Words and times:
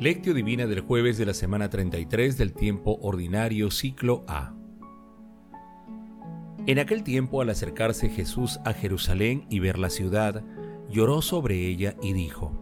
Lectio 0.00 0.32
Divina 0.32 0.68
del 0.68 0.78
jueves 0.78 1.18
de 1.18 1.26
la 1.26 1.34
semana 1.34 1.70
33 1.70 2.38
del 2.38 2.52
tiempo 2.52 3.00
ordinario 3.02 3.68
ciclo 3.72 4.24
A. 4.28 4.54
En 6.68 6.78
aquel 6.78 7.02
tiempo 7.02 7.40
al 7.40 7.50
acercarse 7.50 8.08
Jesús 8.08 8.60
a 8.64 8.74
Jerusalén 8.74 9.44
y 9.50 9.58
ver 9.58 9.76
la 9.76 9.90
ciudad, 9.90 10.44
lloró 10.88 11.20
sobre 11.20 11.66
ella 11.66 11.96
y 12.00 12.12
dijo, 12.12 12.52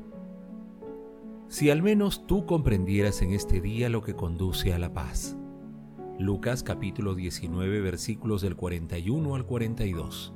Si 1.47 1.69
al 1.69 1.83
menos 1.83 2.27
tú 2.27 2.47
comprendieras 2.47 3.21
en 3.21 3.33
este 3.33 3.61
día 3.61 3.91
lo 3.91 4.01
que 4.01 4.15
conduce 4.15 4.73
a 4.73 4.79
la 4.79 4.95
paz. 4.95 5.37
Lucas 6.19 6.63
capítulo 6.63 7.15
19 7.15 7.83
versículos 7.83 8.41
del 8.41 8.57
41 8.57 9.35
al 9.35 9.45
42. 9.45 10.36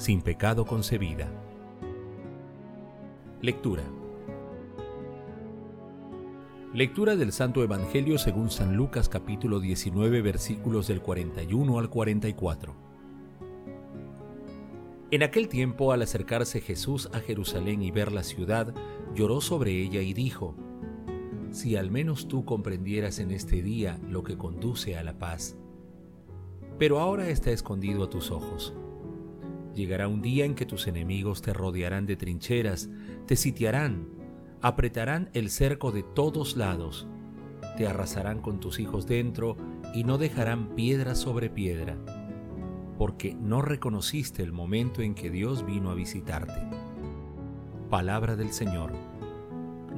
sin 0.00 0.22
pecado 0.22 0.64
concebida. 0.64 1.30
Lectura. 3.42 3.82
Lectura 6.72 7.16
del 7.16 7.32
Santo 7.32 7.62
Evangelio 7.62 8.16
según 8.16 8.50
San 8.50 8.76
Lucas 8.76 9.10
capítulo 9.10 9.60
19 9.60 10.22
versículos 10.22 10.86
del 10.86 11.02
41 11.02 11.78
al 11.78 11.90
44. 11.90 12.74
En 15.10 15.22
aquel 15.22 15.48
tiempo, 15.48 15.92
al 15.92 16.00
acercarse 16.00 16.62
Jesús 16.62 17.10
a 17.12 17.20
Jerusalén 17.20 17.82
y 17.82 17.90
ver 17.90 18.10
la 18.10 18.22
ciudad, 18.22 18.74
lloró 19.14 19.42
sobre 19.42 19.82
ella 19.82 20.00
y 20.00 20.14
dijo, 20.14 20.54
Si 21.50 21.76
al 21.76 21.90
menos 21.90 22.26
tú 22.26 22.46
comprendieras 22.46 23.18
en 23.18 23.32
este 23.32 23.60
día 23.60 24.00
lo 24.08 24.22
que 24.22 24.38
conduce 24.38 24.96
a 24.96 25.02
la 25.02 25.18
paz. 25.18 25.58
Pero 26.78 27.00
ahora 27.00 27.28
está 27.28 27.50
escondido 27.50 28.04
a 28.04 28.08
tus 28.08 28.30
ojos 28.30 28.72
Llegará 29.74 30.08
un 30.08 30.20
día 30.20 30.44
en 30.44 30.54
que 30.54 30.66
tus 30.66 30.86
enemigos 30.86 31.42
te 31.42 31.52
rodearán 31.52 32.06
de 32.06 32.16
trincheras, 32.16 32.88
te 33.26 33.36
sitiarán, 33.36 34.08
apretarán 34.60 35.30
el 35.32 35.50
cerco 35.50 35.92
de 35.92 36.02
todos 36.02 36.56
lados, 36.56 37.06
te 37.76 37.86
arrasarán 37.86 38.40
con 38.40 38.60
tus 38.60 38.80
hijos 38.80 39.06
dentro 39.06 39.56
y 39.94 40.04
no 40.04 40.18
dejarán 40.18 40.74
piedra 40.74 41.14
sobre 41.14 41.50
piedra, 41.50 41.96
porque 42.98 43.34
no 43.34 43.62
reconociste 43.62 44.42
el 44.42 44.52
momento 44.52 45.02
en 45.02 45.14
que 45.14 45.30
Dios 45.30 45.64
vino 45.64 45.90
a 45.90 45.94
visitarte. 45.94 46.66
Palabra 47.88 48.36
del 48.36 48.52
Señor. 48.52 48.92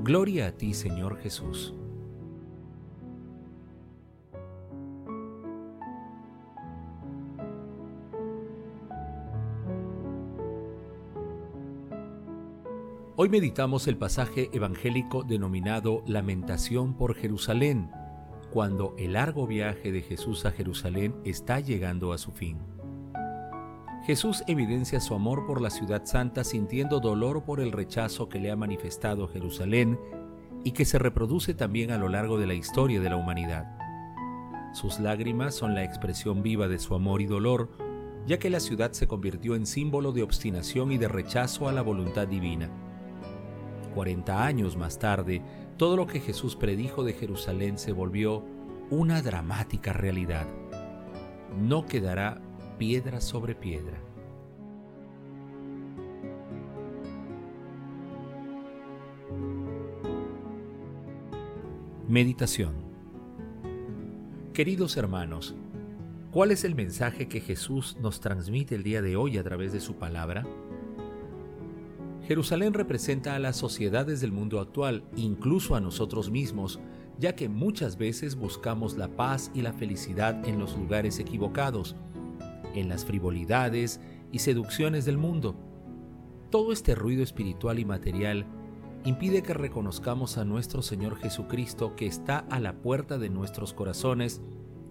Gloria 0.03 0.49
a 0.49 0.53
ti, 0.53 0.75
Señor 0.75 1.19
Jesús. 1.19 1.75
Hoy 13.23 13.29
meditamos 13.29 13.87
el 13.87 13.97
pasaje 13.97 14.51
evangélico 14.53 15.23
denominado 15.23 16.03
Lamentación 16.09 16.97
por 16.97 17.15
Jerusalén, 17.15 17.89
cuando 18.51 18.97
el 18.99 19.13
largo 19.13 19.47
viaje 19.47 19.93
de 19.93 20.03
Jesús 20.03 20.45
a 20.45 20.51
Jerusalén 20.51 21.15
está 21.25 21.61
llegando 21.61 22.13
a 22.13 22.19
su 22.19 22.33
fin. 22.33 22.59
Jesús 24.07 24.43
evidencia 24.49 24.99
su 24.99 25.15
amor 25.15 25.47
por 25.47 25.61
la 25.61 25.71
ciudad 25.71 26.05
santa 26.05 26.43
sintiendo 26.43 26.99
dolor 26.99 27.45
por 27.45 27.61
el 27.61 27.71
rechazo 27.71 28.29
que 28.29 28.41
le 28.41 28.51
ha 28.51 28.57
manifestado 28.57 29.29
Jerusalén 29.29 30.01
y 30.65 30.73
que 30.73 30.85
se 30.85 30.99
reproduce 30.99 31.55
también 31.55 31.93
a 31.93 31.99
lo 31.99 32.09
largo 32.09 32.39
de 32.39 32.49
la 32.49 32.55
historia 32.55 32.99
de 32.99 33.09
la 33.09 33.19
humanidad. 33.19 33.79
Sus 34.73 34.99
lágrimas 34.99 35.55
son 35.55 35.77
la 35.77 35.85
expresión 35.85 36.43
viva 36.43 36.67
de 36.67 36.81
su 36.81 36.93
amor 36.97 37.23
y 37.23 37.27
dolor, 37.27 37.71
ya 38.27 38.41
que 38.41 38.51
la 38.51 38.59
ciudad 38.59 38.91
se 38.91 39.07
convirtió 39.07 39.55
en 39.55 39.67
símbolo 39.67 40.11
de 40.11 40.25
obstinación 40.25 40.91
y 40.91 40.99
de 40.99 41.07
rechazo 41.07 41.69
a 41.69 41.73
la 41.73 41.83
voluntad 41.83 42.27
divina. 42.27 42.69
40 43.93 44.45
años 44.45 44.77
más 44.77 44.99
tarde, 44.99 45.43
todo 45.77 45.97
lo 45.97 46.07
que 46.07 46.21
Jesús 46.21 46.57
predijo 46.57 47.05
de 47.05 47.13
Jerusalén 47.13 47.79
se 47.79 47.93
volvió 47.93 48.45
una 48.91 49.23
dramática 49.23 49.93
realidad. 49.93 50.47
No 51.61 51.87
quedará 51.87 52.41
piedra 52.79 53.21
sobre 53.21 53.55
piedra. 53.55 54.01
Meditación 62.09 62.93
Queridos 64.53 64.99
hermanos, 64.99 65.55
¿cuál 66.31 66.51
es 66.51 66.65
el 66.65 66.75
mensaje 66.75 67.27
que 67.27 67.41
Jesús 67.41 67.97
nos 68.03 68.21
transmite 68.21 68.75
el 68.75 68.83
día 68.83 69.01
de 69.01 69.17
hoy 69.17 69.39
a 69.39 69.43
través 69.43 69.73
de 69.73 69.81
su 69.81 69.95
palabra? 69.95 70.47
Jerusalén 72.33 72.73
representa 72.73 73.35
a 73.35 73.39
las 73.39 73.57
sociedades 73.57 74.23
del 74.23 74.33
mundo 74.33 74.59
actual, 74.59 75.05
incluso 75.17 75.77
a 75.77 75.83
nosotros 75.83 76.31
mismos, 76.31 76.81
ya 77.19 77.35
que 77.35 77.51
muchas 77.51 77.99
veces 77.99 78.37
buscamos 78.37 78.97
la 78.97 79.09
paz 79.09 79.51
y 79.53 79.61
la 79.61 79.75
felicidad 79.75 80.43
en 80.49 80.59
los 80.59 80.75
lugares 80.75 81.19
equivocados, 81.19 81.95
en 82.75 82.89
las 82.89 83.05
frivolidades 83.05 84.01
y 84.31 84.39
seducciones 84.39 85.05
del 85.05 85.19
mundo. 85.19 85.57
Todo 86.49 86.73
este 86.73 86.95
ruido 86.95 87.23
espiritual 87.23 87.79
y 87.79 87.85
material 87.85 88.47
impide 89.05 89.43
que 89.43 89.53
reconozcamos 89.53 90.39
a 90.39 90.47
nuestro 90.47 90.81
Señor 90.81 91.17
Jesucristo 91.17 91.97
que 91.97 92.07
está 92.07 92.47
a 92.49 92.61
la 92.61 92.81
puerta 92.81 93.19
de 93.19 93.29
nuestros 93.29 93.75
corazones 93.75 94.41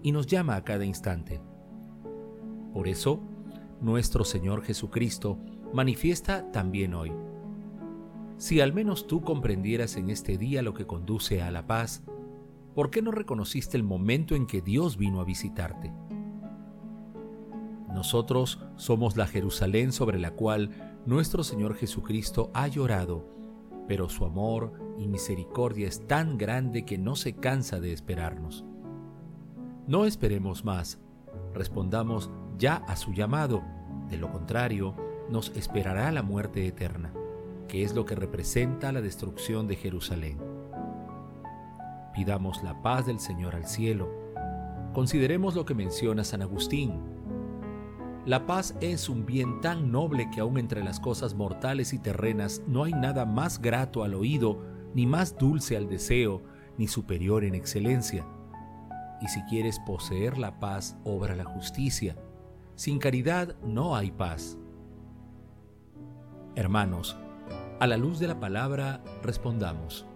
y 0.04 0.12
nos 0.12 0.28
llama 0.28 0.54
a 0.54 0.62
cada 0.62 0.84
instante. 0.84 1.40
Por 2.72 2.86
eso, 2.86 3.18
nuestro 3.80 4.24
Señor 4.24 4.62
Jesucristo 4.62 5.40
manifiesta 5.72 6.52
también 6.52 6.94
hoy. 6.94 7.10
Si 8.42 8.60
al 8.60 8.72
menos 8.72 9.06
tú 9.06 9.22
comprendieras 9.22 9.96
en 9.96 10.10
este 10.10 10.36
día 10.36 10.62
lo 10.62 10.74
que 10.74 10.84
conduce 10.84 11.42
a 11.42 11.52
la 11.52 11.68
paz, 11.68 12.02
¿por 12.74 12.90
qué 12.90 13.00
no 13.00 13.12
reconociste 13.12 13.76
el 13.76 13.84
momento 13.84 14.34
en 14.34 14.48
que 14.48 14.60
Dios 14.60 14.96
vino 14.96 15.20
a 15.20 15.24
visitarte? 15.24 15.92
Nosotros 17.94 18.58
somos 18.74 19.16
la 19.16 19.28
Jerusalén 19.28 19.92
sobre 19.92 20.18
la 20.18 20.32
cual 20.32 20.70
nuestro 21.06 21.44
Señor 21.44 21.76
Jesucristo 21.76 22.50
ha 22.52 22.66
llorado, 22.66 23.24
pero 23.86 24.08
su 24.08 24.24
amor 24.24 24.72
y 24.98 25.06
misericordia 25.06 25.86
es 25.86 26.04
tan 26.08 26.36
grande 26.36 26.84
que 26.84 26.98
no 26.98 27.14
se 27.14 27.36
cansa 27.36 27.78
de 27.78 27.92
esperarnos. 27.92 28.64
No 29.86 30.04
esperemos 30.04 30.64
más, 30.64 30.98
respondamos 31.54 32.28
ya 32.58 32.74
a 32.88 32.96
su 32.96 33.12
llamado, 33.12 33.62
de 34.10 34.18
lo 34.18 34.32
contrario, 34.32 34.96
nos 35.30 35.50
esperará 35.50 36.10
la 36.10 36.24
muerte 36.24 36.66
eterna, 36.66 37.14
que 37.68 37.84
es 37.84 37.94
lo 37.94 38.04
que 38.04 38.14
representa 38.14 38.92
la 38.92 39.00
destrucción 39.00 39.66
de 39.66 39.76
Jerusalén. 39.76 40.38
Pidamos 42.14 42.62
la 42.62 42.82
paz 42.82 43.06
del 43.06 43.20
Señor 43.20 43.54
al 43.54 43.66
cielo. 43.66 44.10
Consideremos 44.92 45.54
lo 45.54 45.64
que 45.64 45.74
menciona 45.74 46.24
San 46.24 46.42
Agustín. 46.42 47.00
La 48.26 48.46
paz 48.46 48.76
es 48.80 49.08
un 49.08 49.26
bien 49.26 49.60
tan 49.60 49.90
noble 49.90 50.30
que 50.30 50.40
aun 50.40 50.58
entre 50.58 50.84
las 50.84 51.00
cosas 51.00 51.34
mortales 51.34 51.92
y 51.92 51.98
terrenas 51.98 52.62
no 52.66 52.84
hay 52.84 52.92
nada 52.92 53.24
más 53.24 53.60
grato 53.60 54.04
al 54.04 54.14
oído, 54.14 54.60
ni 54.94 55.06
más 55.06 55.36
dulce 55.38 55.76
al 55.76 55.88
deseo, 55.88 56.42
ni 56.76 56.86
superior 56.86 57.42
en 57.42 57.54
excelencia. 57.54 58.26
Y 59.20 59.28
si 59.28 59.42
quieres 59.42 59.78
poseer 59.80 60.36
la 60.36 60.60
paz, 60.60 60.96
obra 61.04 61.34
la 61.34 61.44
justicia. 61.44 62.16
Sin 62.74 62.98
caridad 62.98 63.56
no 63.64 63.96
hay 63.96 64.10
paz. 64.10 64.58
Hermanos, 66.54 67.16
a 67.82 67.86
la 67.88 67.96
luz 67.96 68.20
de 68.20 68.28
la 68.28 68.38
palabra 68.38 69.02
respondamos. 69.24 70.06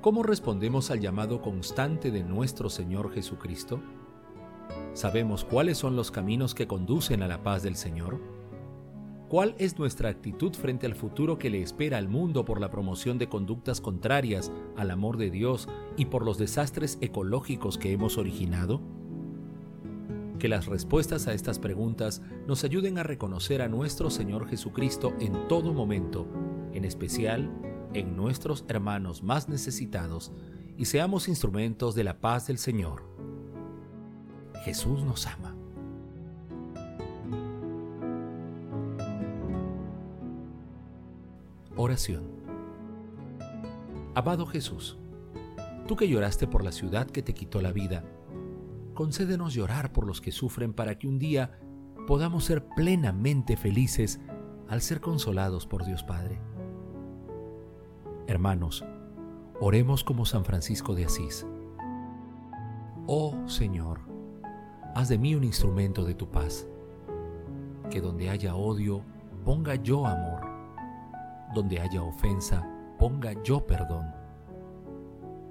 ¿Cómo 0.00 0.24
respondemos 0.24 0.90
al 0.90 0.98
llamado 0.98 1.40
constante 1.40 2.10
de 2.10 2.24
nuestro 2.24 2.70
Señor 2.70 3.12
Jesucristo? 3.12 3.80
¿Sabemos 4.94 5.44
cuáles 5.44 5.78
son 5.78 5.94
los 5.94 6.10
caminos 6.10 6.52
que 6.52 6.66
conducen 6.66 7.22
a 7.22 7.28
la 7.28 7.44
paz 7.44 7.62
del 7.62 7.76
Señor? 7.76 8.20
¿Cuál 9.28 9.54
es 9.58 9.78
nuestra 9.78 10.08
actitud 10.08 10.52
frente 10.54 10.86
al 10.86 10.96
futuro 10.96 11.38
que 11.38 11.50
le 11.50 11.62
espera 11.62 11.98
al 11.98 12.08
mundo 12.08 12.44
por 12.44 12.60
la 12.60 12.68
promoción 12.68 13.16
de 13.16 13.28
conductas 13.28 13.80
contrarias 13.80 14.50
al 14.76 14.90
amor 14.90 15.18
de 15.18 15.30
Dios 15.30 15.68
y 15.96 16.06
por 16.06 16.24
los 16.24 16.36
desastres 16.36 16.98
ecológicos 17.00 17.78
que 17.78 17.92
hemos 17.92 18.18
originado? 18.18 18.80
Que 20.44 20.48
las 20.50 20.66
respuestas 20.66 21.26
a 21.26 21.32
estas 21.32 21.58
preguntas 21.58 22.20
nos 22.46 22.64
ayuden 22.64 22.98
a 22.98 23.02
reconocer 23.02 23.62
a 23.62 23.68
nuestro 23.68 24.10
Señor 24.10 24.46
Jesucristo 24.46 25.14
en 25.18 25.48
todo 25.48 25.72
momento, 25.72 26.28
en 26.74 26.84
especial 26.84 27.50
en 27.94 28.14
nuestros 28.14 28.66
hermanos 28.68 29.22
más 29.22 29.48
necesitados, 29.48 30.32
y 30.76 30.84
seamos 30.84 31.28
instrumentos 31.28 31.94
de 31.94 32.04
la 32.04 32.20
paz 32.20 32.46
del 32.46 32.58
Señor. 32.58 33.04
Jesús 34.66 35.02
nos 35.02 35.26
ama. 35.26 35.56
Oración. 41.74 42.24
Amado 44.14 44.44
Jesús, 44.44 44.98
tú 45.88 45.96
que 45.96 46.06
lloraste 46.06 46.46
por 46.46 46.62
la 46.62 46.72
ciudad 46.72 47.06
que 47.06 47.22
te 47.22 47.32
quitó 47.32 47.62
la 47.62 47.72
vida, 47.72 48.04
concédenos 48.94 49.52
llorar 49.52 49.92
por 49.92 50.06
los 50.06 50.20
que 50.20 50.32
sufren 50.32 50.72
para 50.72 50.98
que 50.98 51.08
un 51.08 51.18
día 51.18 51.58
podamos 52.06 52.44
ser 52.44 52.66
plenamente 52.68 53.56
felices 53.56 54.20
al 54.68 54.80
ser 54.80 55.00
consolados 55.00 55.66
por 55.66 55.84
Dios 55.84 56.02
Padre. 56.02 56.40
Hermanos, 58.26 58.84
oremos 59.60 60.04
como 60.04 60.24
San 60.24 60.44
Francisco 60.44 60.94
de 60.94 61.04
Asís. 61.04 61.46
Oh 63.06 63.36
Señor, 63.46 64.00
haz 64.94 65.08
de 65.08 65.18
mí 65.18 65.34
un 65.34 65.44
instrumento 65.44 66.04
de 66.04 66.14
tu 66.14 66.30
paz. 66.30 66.66
Que 67.90 68.00
donde 68.00 68.30
haya 68.30 68.54
odio, 68.54 69.02
ponga 69.44 69.74
yo 69.74 70.06
amor. 70.06 70.40
Donde 71.54 71.80
haya 71.80 72.02
ofensa, 72.02 72.66
ponga 72.98 73.34
yo 73.42 73.66
perdón. 73.66 74.06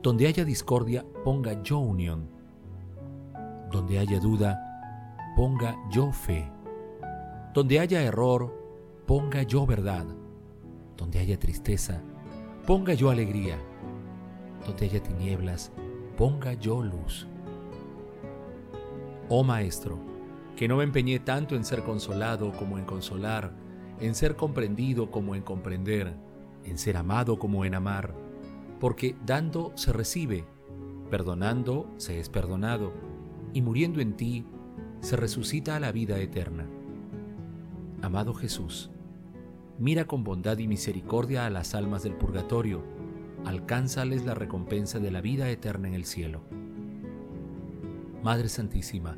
Donde 0.02 0.28
haya 0.28 0.44
discordia, 0.44 1.06
ponga 1.24 1.62
yo 1.62 1.78
unión 1.78 2.43
donde 3.74 3.98
haya 3.98 4.20
duda, 4.20 5.34
ponga 5.36 5.76
yo 5.90 6.12
fe. 6.12 6.50
Donde 7.56 7.80
haya 7.80 8.04
error, 8.04 8.54
ponga 9.08 9.42
yo 9.42 9.66
verdad. 9.66 10.06
Donde 10.96 11.20
haya 11.20 11.40
tristeza, 11.40 12.02
ponga 12.68 12.94
yo 12.94 13.10
alegría. 13.10 13.58
Donde 14.66 14.86
haya 14.86 15.02
tinieblas, 15.02 15.72
ponga 16.16 16.54
yo 16.54 16.84
luz. 16.84 17.28
Oh 19.28 19.44
Maestro, 19.44 19.98
que 20.56 20.68
no 20.68 20.78
me 20.78 20.84
empeñé 20.84 21.20
tanto 21.20 21.56
en 21.56 21.66
ser 21.66 21.84
consolado 21.84 22.52
como 22.52 22.78
en 22.78 22.86
consolar, 22.86 23.56
en 24.00 24.14
ser 24.14 24.36
comprendido 24.36 25.10
como 25.10 25.34
en 25.34 25.42
comprender, 25.42 26.14
en 26.64 26.78
ser 26.78 26.96
amado 26.96 27.40
como 27.40 27.66
en 27.66 27.74
amar, 27.74 28.14
porque 28.80 29.16
dando 29.26 29.72
se 29.76 29.92
recibe, 29.92 30.46
perdonando 31.10 31.92
se 31.98 32.20
es 32.20 32.30
perdonado 32.30 33.13
y 33.54 33.62
muriendo 33.62 34.02
en 34.02 34.14
ti, 34.14 34.46
se 35.00 35.16
resucita 35.16 35.76
a 35.76 35.80
la 35.80 35.92
vida 35.92 36.18
eterna. 36.20 36.66
Amado 38.02 38.34
Jesús, 38.34 38.90
mira 39.80 40.06
con 40.06 40.24
bondad 40.24 40.58
y 40.58 40.68
misericordia 40.68 41.46
a 41.46 41.50
las 41.50 41.76
almas 41.76 42.04
del 42.04 42.16
purgatorio, 42.16 42.84
alcánzales 43.46 44.26
la 44.26 44.34
recompensa 44.34 45.00
de 45.00 45.12
la 45.12 45.22
vida 45.22 45.50
eterna 45.50 45.88
en 45.88 45.94
el 45.94 46.06
cielo. 46.06 46.42
Madre 48.24 48.50
Santísima, 48.50 49.18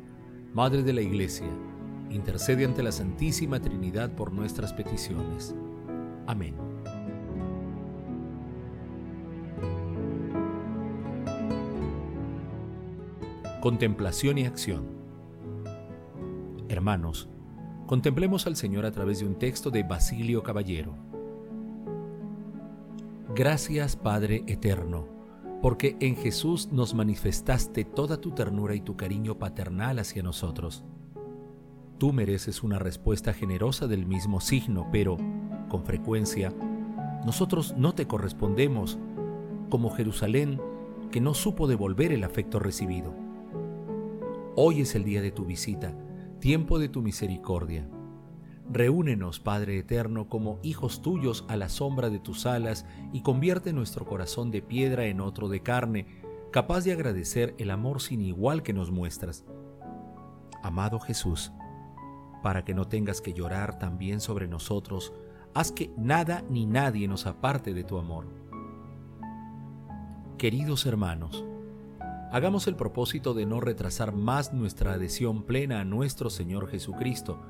Madre 0.52 0.82
de 0.82 0.92
la 0.92 1.02
Iglesia, 1.02 1.48
intercede 2.10 2.64
ante 2.64 2.82
la 2.82 2.92
Santísima 2.92 3.60
Trinidad 3.60 4.14
por 4.14 4.32
nuestras 4.32 4.72
peticiones. 4.72 5.54
Amén. 6.26 6.65
Contemplación 13.66 14.38
y 14.38 14.46
acción. 14.46 14.86
Hermanos, 16.68 17.28
contemplemos 17.88 18.46
al 18.46 18.54
Señor 18.54 18.86
a 18.86 18.92
través 18.92 19.18
de 19.18 19.26
un 19.26 19.40
texto 19.40 19.72
de 19.72 19.82
Basilio 19.82 20.44
Caballero. 20.44 20.94
Gracias 23.34 23.96
Padre 23.96 24.44
Eterno, 24.46 25.08
porque 25.62 25.96
en 25.98 26.14
Jesús 26.14 26.68
nos 26.70 26.94
manifestaste 26.94 27.84
toda 27.84 28.20
tu 28.20 28.30
ternura 28.30 28.76
y 28.76 28.82
tu 28.82 28.96
cariño 28.96 29.36
paternal 29.36 29.98
hacia 29.98 30.22
nosotros. 30.22 30.84
Tú 31.98 32.12
mereces 32.12 32.62
una 32.62 32.78
respuesta 32.78 33.32
generosa 33.32 33.88
del 33.88 34.06
mismo 34.06 34.40
signo, 34.40 34.86
pero, 34.92 35.16
con 35.68 35.84
frecuencia, 35.84 36.52
nosotros 37.24 37.74
no 37.76 37.96
te 37.96 38.06
correspondemos, 38.06 38.96
como 39.70 39.90
Jerusalén 39.90 40.60
que 41.10 41.20
no 41.20 41.34
supo 41.34 41.66
devolver 41.66 42.12
el 42.12 42.22
afecto 42.22 42.60
recibido. 42.60 43.25
Hoy 44.58 44.80
es 44.80 44.94
el 44.94 45.04
día 45.04 45.20
de 45.20 45.32
tu 45.32 45.44
visita, 45.44 45.94
tiempo 46.40 46.78
de 46.78 46.88
tu 46.88 47.02
misericordia. 47.02 47.86
Reúnenos, 48.72 49.38
Padre 49.38 49.76
Eterno, 49.76 50.30
como 50.30 50.60
hijos 50.62 51.02
tuyos 51.02 51.44
a 51.48 51.56
la 51.56 51.68
sombra 51.68 52.08
de 52.08 52.20
tus 52.20 52.46
alas 52.46 52.86
y 53.12 53.20
convierte 53.20 53.74
nuestro 53.74 54.06
corazón 54.06 54.50
de 54.50 54.62
piedra 54.62 55.04
en 55.08 55.20
otro 55.20 55.50
de 55.50 55.60
carne, 55.60 56.06
capaz 56.52 56.84
de 56.84 56.92
agradecer 56.92 57.54
el 57.58 57.70
amor 57.70 58.00
sin 58.00 58.22
igual 58.22 58.62
que 58.62 58.72
nos 58.72 58.90
muestras. 58.90 59.44
Amado 60.62 61.00
Jesús, 61.00 61.52
para 62.42 62.64
que 62.64 62.72
no 62.72 62.88
tengas 62.88 63.20
que 63.20 63.34
llorar 63.34 63.78
también 63.78 64.20
sobre 64.20 64.48
nosotros, 64.48 65.12
haz 65.52 65.70
que 65.70 65.90
nada 65.98 66.42
ni 66.48 66.64
nadie 66.64 67.08
nos 67.08 67.26
aparte 67.26 67.74
de 67.74 67.84
tu 67.84 67.98
amor. 67.98 68.26
Queridos 70.38 70.86
hermanos, 70.86 71.44
hagamos 72.32 72.66
el 72.66 72.76
propósito 72.76 73.34
de 73.34 73.46
no 73.46 73.60
retrasar 73.60 74.12
más 74.12 74.52
nuestra 74.52 74.94
adhesión 74.94 75.42
plena 75.44 75.80
a 75.80 75.84
nuestro 75.84 76.30
Señor 76.30 76.68
Jesucristo, 76.68 77.40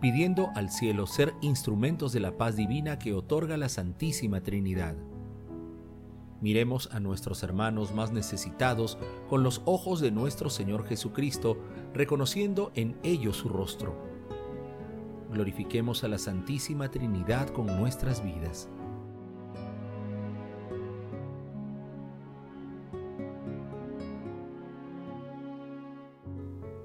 pidiendo 0.00 0.50
al 0.54 0.70
cielo 0.70 1.06
ser 1.06 1.34
instrumentos 1.42 2.12
de 2.12 2.20
la 2.20 2.36
paz 2.36 2.56
divina 2.56 2.98
que 2.98 3.12
otorga 3.12 3.56
la 3.56 3.68
Santísima 3.68 4.40
Trinidad. 4.40 4.96
Miremos 6.40 6.88
a 6.92 7.00
nuestros 7.00 7.42
hermanos 7.42 7.94
más 7.94 8.12
necesitados 8.12 8.96
con 9.28 9.42
los 9.42 9.60
ojos 9.66 10.00
de 10.00 10.10
nuestro 10.10 10.48
Señor 10.48 10.86
Jesucristo, 10.86 11.58
reconociendo 11.92 12.72
en 12.74 12.96
ellos 13.02 13.36
su 13.36 13.50
rostro. 13.50 13.94
Glorifiquemos 15.30 16.02
a 16.02 16.08
la 16.08 16.18
Santísima 16.18 16.90
Trinidad 16.90 17.48
con 17.50 17.66
nuestras 17.66 18.24
vidas. 18.24 18.70